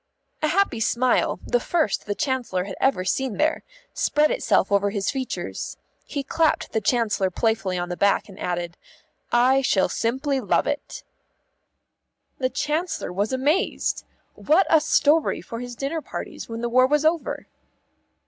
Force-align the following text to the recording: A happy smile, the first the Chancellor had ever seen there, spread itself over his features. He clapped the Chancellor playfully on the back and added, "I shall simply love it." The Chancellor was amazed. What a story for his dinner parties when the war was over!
A 0.41 0.47
happy 0.47 0.79
smile, 0.79 1.39
the 1.45 1.59
first 1.59 2.07
the 2.07 2.15
Chancellor 2.15 2.63
had 2.63 2.73
ever 2.81 3.05
seen 3.05 3.37
there, 3.37 3.61
spread 3.93 4.31
itself 4.31 4.71
over 4.71 4.89
his 4.89 5.11
features. 5.11 5.77
He 6.07 6.23
clapped 6.23 6.71
the 6.71 6.81
Chancellor 6.81 7.29
playfully 7.29 7.77
on 7.77 7.89
the 7.89 7.95
back 7.95 8.27
and 8.27 8.39
added, 8.39 8.77
"I 9.31 9.61
shall 9.61 9.89
simply 9.89 10.41
love 10.41 10.65
it." 10.65 11.03
The 12.39 12.49
Chancellor 12.49 13.13
was 13.13 13.31
amazed. 13.31 14.03
What 14.33 14.65
a 14.71 14.81
story 14.81 15.39
for 15.39 15.59
his 15.59 15.75
dinner 15.75 16.01
parties 16.01 16.49
when 16.49 16.61
the 16.61 16.69
war 16.69 16.87
was 16.87 17.05
over! 17.05 17.45